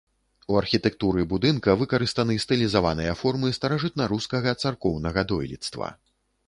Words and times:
У 0.53 0.55
архітэктуры 0.61 1.25
будынка 1.33 1.75
выкарыстаны 1.83 2.39
стылізаваныя 2.47 3.13
формы 3.23 3.55
старажытнарускага 3.59 4.59
царкоўнага 4.65 5.31
дойлідства. 5.33 5.97